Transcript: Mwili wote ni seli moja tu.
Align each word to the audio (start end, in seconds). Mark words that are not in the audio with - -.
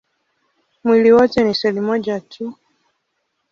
Mwili 0.83 1.11
wote 1.11 1.43
ni 1.43 1.55
seli 1.55 1.81
moja 1.81 2.19
tu. 2.19 2.53